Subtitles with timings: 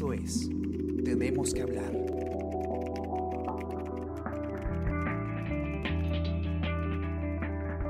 [0.00, 0.48] Es
[1.04, 1.92] Tenemos que hablar.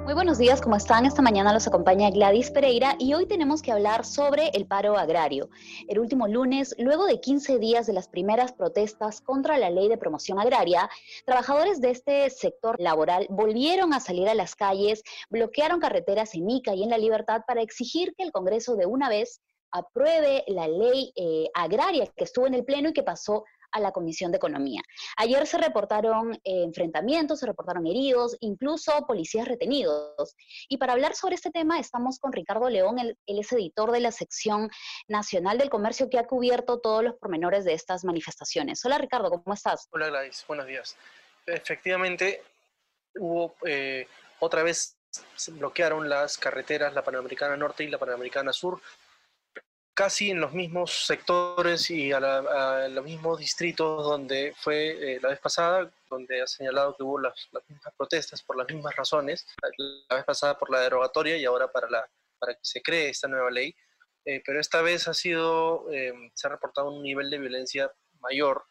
[0.05, 1.07] Muy buenos días, ¿cómo están?
[1.07, 5.51] Esta mañana los acompaña Gladys Pereira y hoy tenemos que hablar sobre el paro agrario.
[5.87, 9.97] El último lunes, luego de 15 días de las primeras protestas contra la ley de
[9.97, 10.91] promoción agraria,
[11.25, 16.75] trabajadores de este sector laboral volvieron a salir a las calles, bloquearon carreteras en Ica
[16.75, 19.41] y en La Libertad para exigir que el Congreso de una vez
[19.73, 23.93] apruebe la ley eh, agraria que estuvo en el Pleno y que pasó a la
[23.93, 24.83] Comisión de Economía.
[25.17, 30.35] Ayer se reportaron eh, enfrentamientos, se reportaron heridos, incluso policías retenidos.
[30.69, 34.13] Y para hablar sobre este tema estamos con Ricardo León, él, es editor de la
[34.13, 34.71] sección
[35.09, 38.85] nacional del comercio que ha cubierto todos los pormenores de estas manifestaciones.
[38.85, 39.89] Hola Ricardo, ¿cómo estás?
[39.93, 40.97] Hola Gladys, buenos días.
[41.47, 42.43] Efectivamente,
[43.17, 44.07] hubo eh,
[44.41, 44.97] otra vez
[45.35, 48.81] se bloquearon las carreteras, la Panamericana Norte y la Panamericana Sur,
[50.01, 55.41] casi en los mismos sectores y a, los mismos distritos donde fue eh, la vez
[55.41, 57.35] pasada, donde ha señalado que hubo las,
[57.69, 59.47] mismas protestas por las mismas razones,
[60.09, 63.29] la vez pasada por la derogatoria y ahora para, la, para que se cree esta
[63.29, 63.77] nueva ley.
[64.25, 68.65] Eh, pero esta vez ha sido, eh, se ha reportado un nivel de violencia mayor.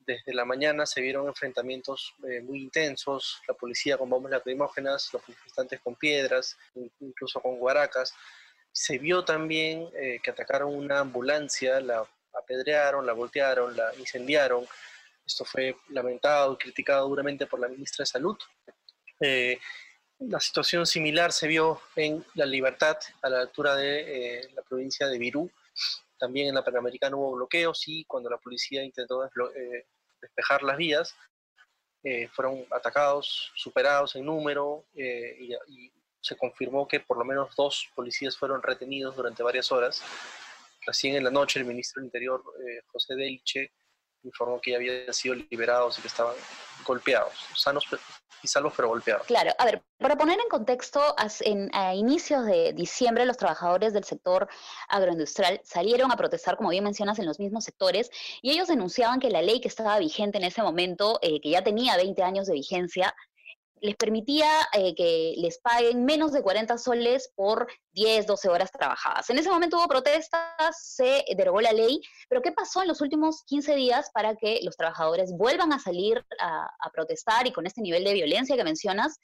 [0.00, 5.80] Desde la mañana se vieron enfrentamientos muy intensos, la policía con bombas lacrimógenas, los manifestantes
[5.82, 6.56] con piedras,
[6.98, 8.12] incluso con guaracas.
[8.78, 14.64] Se vio también eh, que atacaron una ambulancia, la apedrearon, la voltearon, la incendiaron.
[15.26, 18.38] Esto fue lamentado y criticado duramente por la ministra de Salud.
[19.20, 19.58] Eh,
[20.20, 25.08] la situación similar se vio en La Libertad, a la altura de eh, la provincia
[25.08, 25.50] de Virú.
[26.16, 29.28] También en la Panamericana hubo bloqueos y cuando la policía intentó
[30.20, 31.16] despejar las vías,
[32.30, 35.90] fueron atacados, superados en número y,
[36.20, 40.02] se confirmó que por lo menos dos policías fueron retenidos durante varias horas.
[40.86, 43.72] Recién en la noche el ministro del Interior, eh, José Delche,
[44.24, 46.34] informó que ya habían sido liberados y que estaban
[46.84, 47.84] golpeados, sanos
[48.42, 49.26] y salvos pero golpeados.
[49.26, 54.04] Claro, a ver, para poner en contexto, en, a inicios de diciembre los trabajadores del
[54.04, 54.48] sector
[54.88, 58.10] agroindustrial salieron a protestar, como bien mencionas, en los mismos sectores
[58.42, 61.62] y ellos denunciaban que la ley que estaba vigente en ese momento, eh, que ya
[61.62, 63.14] tenía 20 años de vigencia,
[63.80, 69.28] les permitía eh, que les paguen menos de 40 soles por 10, 12 horas trabajadas.
[69.30, 73.42] En ese momento hubo protestas, se derogó la ley, pero ¿qué pasó en los últimos
[73.44, 78.04] 15 días para que los trabajadores vuelvan a salir a, protestar y con este nivel
[78.04, 79.18] de violencia que mencionas?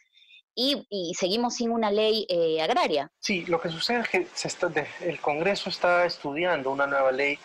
[0.56, 3.10] Y, seguimos sin una ley eh, agraria.
[3.18, 4.28] Sí, lo que sucede es que
[5.00, 7.38] el Congreso está estudiando una nueva ley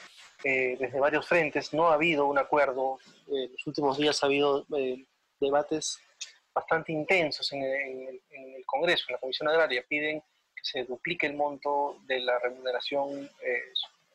[0.44, 1.74] eh, desde varios frentes.
[1.74, 3.00] No ha habido un acuerdo.
[3.28, 4.66] en los últimos días ha habido
[5.40, 6.00] debates
[6.54, 8.22] bastante intensos en el,
[8.66, 13.64] Congreso, en la Comisión Agraria, piden que se duplique el monto de la remuneración eh,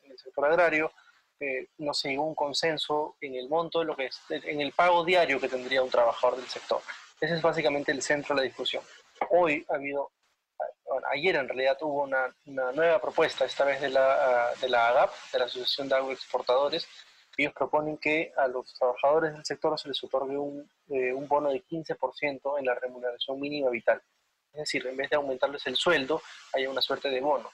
[0.03, 0.91] en el sector agrario.
[1.39, 4.71] Eh, no se llegó un consenso en el monto de lo que es, en el
[4.71, 6.81] pago diario que tendría un trabajador del sector.
[7.19, 8.83] Ese es básicamente el centro de la discusión.
[9.31, 10.11] Hoy ha habido,
[11.11, 15.39] ayer en realidad hubo una, nueva propuesta, esta vez de la, de la AGAP, de
[15.39, 16.87] la Asociación de Agroexportadores,
[17.43, 21.49] ellos proponen que a los trabajadores del sector se les otorgue un, eh, un bono
[21.51, 24.01] de 15% en la remuneración mínima vital.
[24.53, 26.21] Es decir, en vez de aumentarles el sueldo,
[26.53, 27.51] haya una suerte de bono.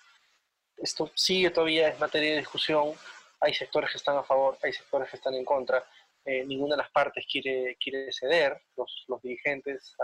[0.77, 2.93] Esto sigue todavía, es materia de discusión.
[3.39, 5.83] Hay sectores que están a favor, hay sectores que están en contra.
[6.23, 8.61] Eh, ninguna de las partes quiere, quiere ceder.
[8.77, 9.95] Los, los dirigentes,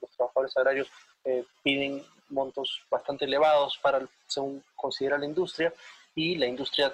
[0.00, 0.88] los trabajadores agrarios
[1.24, 5.72] eh, piden montos bastante elevados para, según considera la industria,
[6.14, 6.92] y la industria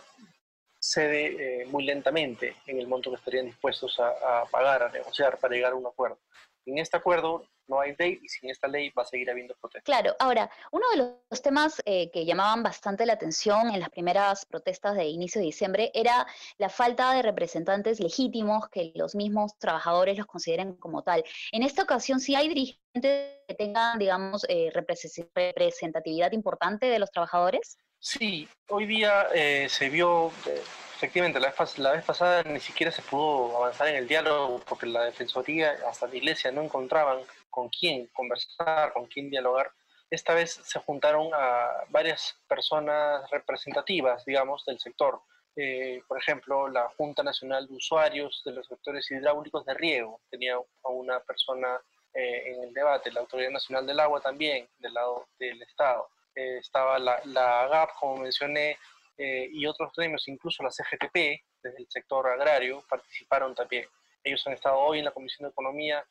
[0.85, 5.55] cede eh, muy lentamente en el monto que estarían dispuestos a, pagar, a negociar para
[5.55, 6.19] llegar a un acuerdo.
[6.67, 9.85] En este acuerdo no hay ley y sin esta ley va a seguir habiendo protestas.
[9.85, 14.45] Claro, ahora, uno de los temas eh, que llamaban bastante la atención en las primeras
[14.45, 16.27] protestas de inicio de diciembre era
[16.59, 21.25] la falta de representantes legítimos que los mismos trabajadores los consideren como tal.
[21.53, 27.79] En esta ocasión, sí hay dirigentes que tengan, digamos, eh, representatividad importante de los trabajadores.
[28.07, 30.63] Sí, hoy día eh, se vio, eh,
[30.97, 34.85] efectivamente, la vez, la vez pasada ni siquiera se pudo avanzar en el diálogo porque
[34.85, 39.73] la Defensoría, hasta la Iglesia, no encontraban con quién conversar, con quién dialogar.
[40.11, 45.23] Esta vez se juntaron a varias personas representativas, digamos, del sector.
[45.57, 50.57] Eh, por ejemplo, la Junta Nacional de Usuarios de los Sectores Hidráulicos de Riego tenía
[50.57, 51.81] a una persona
[52.13, 56.99] en el debate, la Autoridad Nacional del Agua también, del lado del Estado eh, estaba
[56.99, 58.79] la, la, GAP, como mencioné,
[59.17, 61.15] eh, y otros gremios, incluso la CGTP,
[61.63, 63.87] desde el sector agrario, participaron también.
[64.23, 66.05] Ellos han estado hoy en la Comisión de Economía,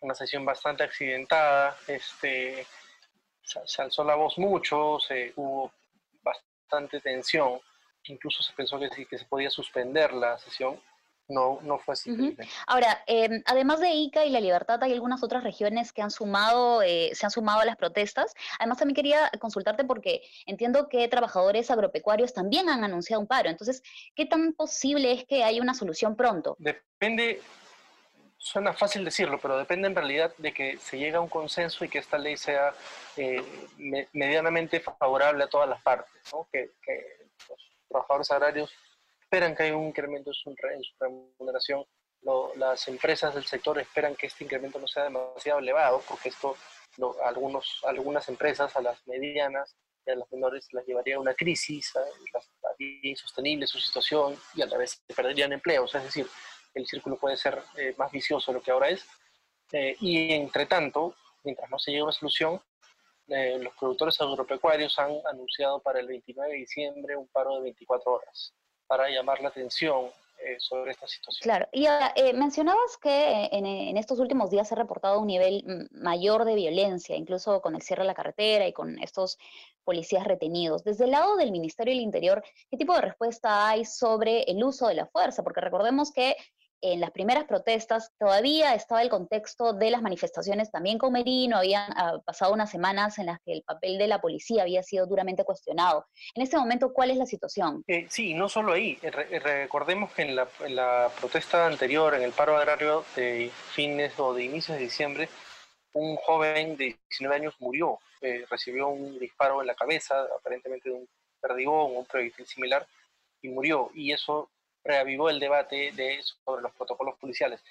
[0.00, 2.66] una sesión bastante accidentada, este,
[3.42, 5.72] se, alzó la voz mucho, se, hubo
[6.22, 7.60] bastante tensión.
[8.04, 10.80] incluso se pensó que, que se podía suspender la sesión,
[11.28, 12.36] no, no fue así.
[12.66, 16.82] Ahora, em, además de Ica y La Libertad, hay algunas otras regiones que han sumado,
[16.82, 18.34] eh, se han sumado a las protestas.
[18.58, 23.50] Además, también quería consultarte porque entiendo que trabajadores agropecuarios también han anunciado un paro.
[23.50, 23.82] Entonces,
[24.14, 26.56] ¿qué tan posible es que haya una solución pronto?
[26.58, 27.42] Depende,
[28.38, 31.90] suena fácil decirlo, pero depende en realidad de que se llegue a un consenso y
[31.90, 32.72] que esta ley sea
[33.18, 33.44] eh,
[34.12, 36.48] medianamente favorable a todas las partes, ¿no?
[36.50, 37.58] que, que los
[37.88, 38.72] trabajadores agrarios
[39.30, 40.34] esperan que haya un incremento en
[40.82, 41.84] su, remuneración.
[42.56, 46.56] las empresas del sector esperan que este incremento no sea demasiado elevado, porque esto
[47.24, 49.76] algunos, algunas empresas, a las medianas
[50.06, 51.92] y a las menores, las llevaría a una crisis,
[52.32, 55.94] las haría insostenible su situación y a la vez perderían empleos.
[55.94, 56.26] Es decir,
[56.72, 59.04] el círculo puede ser eh, más vicioso de lo que ahora es.
[59.72, 61.14] Eh, y entre tanto,
[61.44, 62.62] mientras no se llegue a una solución,
[63.28, 68.10] eh, los productores agropecuarios han anunciado para el 29 de diciembre un paro de 24
[68.10, 68.54] horas
[68.88, 70.06] para llamar la atención
[70.40, 71.42] eh, sobre esta situación.
[71.42, 75.88] Claro, y eh, mencionabas que en, en, estos últimos días se ha reportado un nivel
[75.92, 79.38] mayor de violencia, incluso con el cierre de la carretera y con estos
[79.84, 80.84] policías retenidos.
[80.84, 84.88] Desde el lado del Ministerio del Interior, ¿qué tipo de respuesta hay sobre el uso
[84.88, 85.42] de la fuerza?
[85.42, 86.36] Porque recordemos que
[86.80, 91.90] en las primeras protestas todavía estaba el contexto de las manifestaciones también con Merino, habían
[91.96, 95.44] ah, pasado unas semanas en las que el papel de la policía había sido duramente
[95.44, 96.06] cuestionado.
[96.34, 97.82] En este momento, ¿cuál es la situación?
[97.86, 98.98] Eh, sí, no solo ahí.
[99.42, 104.78] recordemos que en la, protesta anterior, en el paro agrario de fines o de inicios
[104.78, 105.28] de diciembre,
[105.94, 110.94] un joven de 19 años murió, eh, recibió un disparo en la cabeza, aparentemente de
[110.94, 111.08] un
[111.40, 112.86] perdigón o un proyectil similar,
[113.42, 113.90] y murió.
[113.94, 114.48] Y eso
[114.84, 117.62] reavivó el debate de, sobre los protocolos policiales.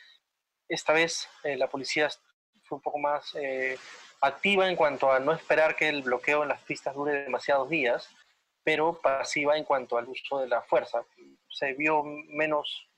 [0.67, 2.09] Esta vez eh, la policía
[2.63, 3.77] fue un poco más eh,
[4.21, 8.09] activa en cuanto a no esperar que el bloqueo en las pistas dure demasiados días,
[8.63, 11.05] pero pasiva en cuanto al uso de la fuerza.
[11.49, 12.89] Se vio menos,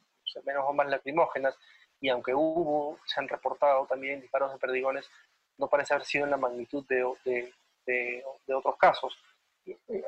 [0.44, 1.56] menos bombas lacrimógenas
[2.02, 5.10] y aunque hubo, se han reportado también disparos de perdigones,
[5.58, 7.54] no parece haber sido en la magnitud de, de,
[7.86, 9.16] de, otros casos.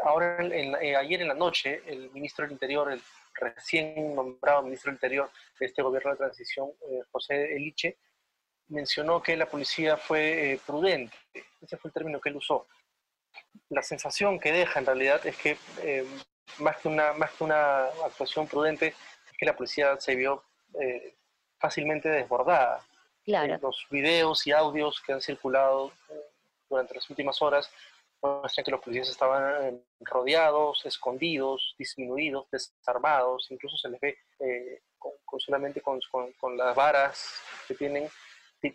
[0.03, 3.01] Ahora, eh, ayer en la noche, el ministro del Interior, el
[3.33, 7.98] recién nombrado ministro del Interior de este gobierno de transición, eh, José Eliche,
[8.68, 11.15] mencionó que la policía fue eh, prudente.
[11.62, 12.68] Ese fue el término que él usó.
[13.69, 16.06] La sensación que deja en realidad es que eh,
[16.59, 20.44] más, que una, más que una actuación prudente, es que la policía se vio
[21.59, 22.81] fácilmente desbordada.
[23.24, 23.59] Claro.
[23.62, 25.92] los videos y audios que han circulado
[26.68, 27.69] durante las últimas horas
[28.21, 34.81] muestran que los policías estaban eh, rodeados, escondidos, disminuidos, desarmados, incluso se les ve eh,
[34.97, 36.00] con, solamente con,
[36.39, 38.09] con, las varas que tienen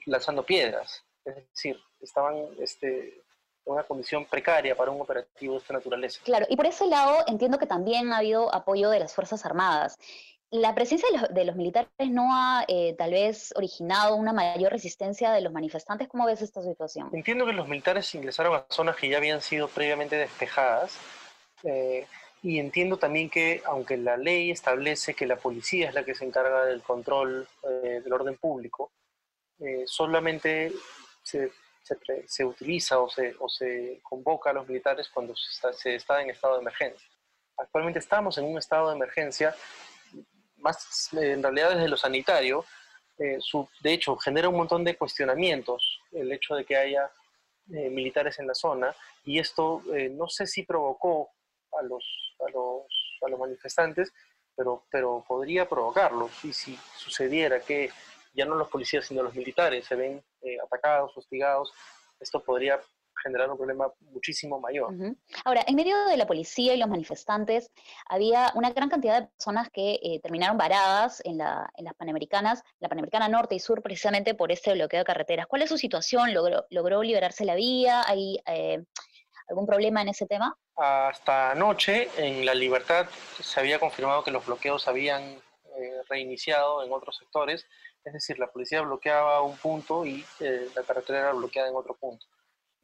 [0.07, 1.05] lanzando piedras.
[1.25, 3.23] Es decir, estaban este,
[3.65, 6.21] una condición precaria para un operativo de esta naturaleza.
[6.25, 9.97] Claro, y por ese lado entiendo que también ha habido apoyo de las Fuerzas Armadas
[10.51, 15.41] la presencia de los, militares no ha eh, tal vez originado una mayor resistencia de
[15.41, 16.09] los manifestantes.
[16.09, 17.11] ¿Cómo ves esta situación?
[17.13, 20.99] Entiendo que los militares ingresaron a zonas que ya habían sido previamente despejadas.
[21.65, 22.07] Eh,
[22.43, 26.25] y entiendo también que, aunque la ley establece que la policía es la que se
[26.25, 28.93] encarga del control eh, del orden público,
[29.87, 30.71] solamente
[31.23, 31.51] se,
[32.27, 36.21] se, utiliza o se, o se, convoca a los militares cuando se está, se está
[36.21, 37.09] en estado de emergencia.
[37.57, 39.55] Actualmente estamos en un estado de emergencia
[40.67, 42.65] más eh, en realidad desde lo sanitario,
[43.19, 43.39] eh,
[43.81, 47.11] de hecho genera un montón de cuestionamientos el hecho de que haya
[47.73, 48.95] eh, militares en la zona
[49.25, 51.31] y esto no sé si provocó
[51.79, 52.05] a los,
[52.47, 52.87] a los,
[53.25, 54.13] a los manifestantes,
[54.55, 57.91] pero, pero podría provocarlos y si sucediera que
[58.35, 60.23] ya no los policías sino los militares se ven
[60.63, 61.73] atacados, hostigados,
[62.21, 62.81] esto podría
[63.23, 64.95] generar un problema muchísimo mayor.
[65.45, 67.71] Ahora, en medio de la policía y los manifestantes,
[68.09, 72.63] había una gran cantidad de personas que eh, terminaron varadas en, la, en, las Panamericanas,
[72.79, 75.47] la Panamericana Norte y Sur, precisamente por este bloqueo de carreteras.
[75.47, 76.35] ¿Cuál es su situación?
[76.35, 78.03] ¿Logró, logró liberarse la vía?
[78.07, 78.85] ¿Hay eh,
[79.49, 80.57] algún problema en ese tema?
[80.77, 83.07] Hasta anoche, en La Libertad,
[83.41, 87.67] se había confirmado que los bloqueos habían eh, reiniciado en otros sectores,
[88.05, 92.25] es decir, la policía bloqueaba un punto y la carretera era bloqueada en otro punto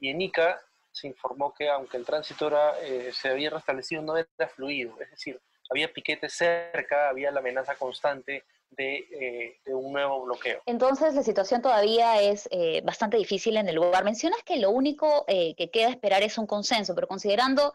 [0.03, 2.51] y en Ica se informó que aunque el tránsito
[2.83, 5.41] eh, se había restablecido, no era fluido, es decir,
[5.71, 10.61] había piquetes cerca, había la amenaza constante de, eh, un nuevo bloqueo.
[10.67, 14.03] Entonces la situación todavía es eh, bastante difícil en el lugar.
[14.03, 17.73] Mencionas que lo único que queda esperar es un consenso, pero considerando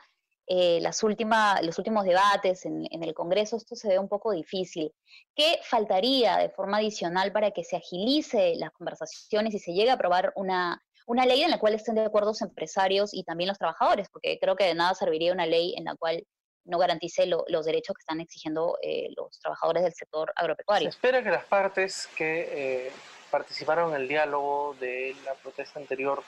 [0.47, 4.93] las últimas, los últimos debates en, en, el Congreso, esto se ve un poco difícil.
[5.35, 9.95] ¿Qué faltaría de forma adicional para que se agilice las conversaciones y se llegue a
[9.95, 13.57] aprobar una, una ley en la cual estén de acuerdo los empresarios y también los
[13.57, 16.23] trabajadores, porque creo que de nada serviría una ley en la cual
[16.65, 20.91] no garantice los derechos que están exigiendo eh, los trabajadores del sector agropecuario.
[20.91, 22.91] Se espera que las partes que eh,
[23.31, 26.21] participaron en el diálogo de la protesta anterior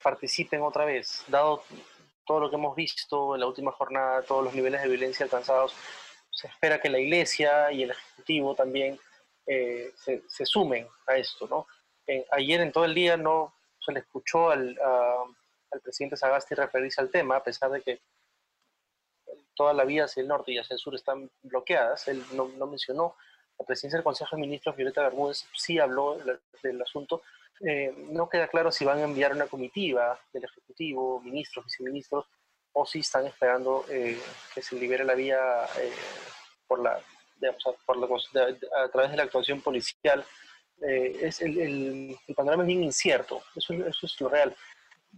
[0.00, 1.64] participen otra vez, dado
[2.24, 5.74] todo lo que hemos visto en la última jornada, todos los niveles de violencia alcanzados,
[6.30, 8.98] se espera que la Iglesia y el Ejecutivo también
[9.46, 11.48] eh, se, sumen a esto.
[11.48, 11.66] ¿no?
[12.30, 13.54] ayer en todo el día no
[13.84, 18.00] se le escuchó al, al presidente Sagasti referirse al tema, a pesar de que
[19.54, 22.08] toda la vía hacia el norte y hacia el sur están bloqueadas.
[22.08, 23.16] Él no, mencionó.
[23.58, 26.18] La presidencia del Consejo de Ministros, Violeta Bermúdez, sí habló
[26.62, 27.22] del, asunto.
[27.60, 32.26] Eh, no queda claro si van a enviar una comitiva del Ejecutivo, ministros, viceministros,
[32.72, 34.18] o si están esperando eh,
[34.52, 35.38] que se libere la vía
[35.78, 35.92] eh,
[36.66, 40.24] por la, a través de la actuación policial.
[40.80, 44.54] Es el, panorama es bien incierto, eso, eso es lo real.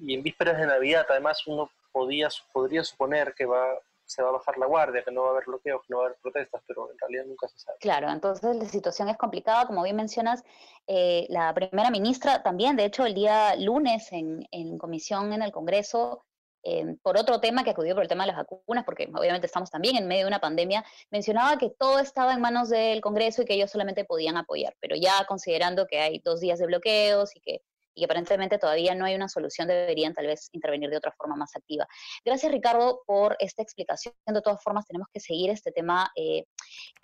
[0.00, 3.66] Y en vísperas de Navidad, además, uno podía, podría suponer que va,
[4.04, 6.04] se va a bajar la guardia, que no va a haber bloqueos, que no va
[6.04, 7.78] a haber protestas, pero en realidad nunca se sabe.
[7.80, 10.44] Claro, entonces la situación es complicada, como bien mencionas,
[10.86, 15.52] eh, la primera ministra también, de hecho, el día lunes en, en comisión en el
[15.52, 16.25] Congreso,
[16.68, 19.70] eh, por otro tema que acudió por el tema de las vacunas, porque obviamente estamos
[19.70, 23.44] también en medio de una pandemia, mencionaba que todo estaba en manos del Congreso y
[23.44, 27.40] que ellos solamente podían apoyar, pero ya considerando que hay dos días de bloqueos y
[27.40, 27.62] que
[27.96, 31.56] y aparentemente todavía no hay una solución, deberían tal vez intervenir de otra forma más
[31.56, 31.88] activa.
[32.24, 34.14] Gracias Ricardo por esta explicación.
[34.26, 36.44] De todas formas, tenemos que seguir este tema eh,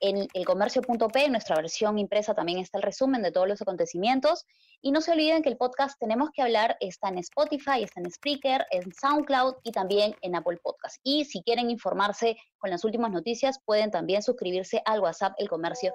[0.00, 4.44] en el comercio.p, en nuestra versión impresa también está el resumen de todos los acontecimientos.
[4.80, 8.10] Y no se olviden que el podcast Tenemos que hablar está en Spotify, está en
[8.10, 10.96] Spreaker, en SoundCloud y también en Apple Podcast.
[11.02, 15.92] Y si quieren informarse con las últimas noticias, pueden también suscribirse al WhatsApp El Comercio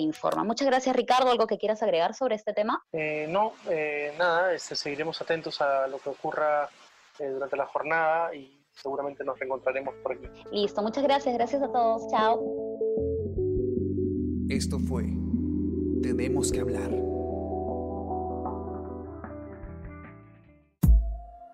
[0.00, 0.44] informa.
[0.44, 1.30] Muchas gracias, Ricardo.
[1.30, 2.82] ¿Algo que quieras agregar sobre este tema?
[2.92, 6.68] Eh, no, eh, nada, este, seguiremos atentos a lo que ocurra
[7.18, 10.26] eh, durante la jornada y seguramente nos reencontraremos por aquí.
[10.50, 11.34] Listo, muchas gracias.
[11.34, 12.10] Gracias a todos.
[12.10, 12.40] Chao.
[14.48, 15.04] Esto fue
[16.02, 16.90] Tenemos que hablar.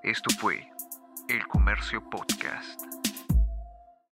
[0.03, 0.69] Esto fue
[1.29, 3.00] El Comercio Podcast.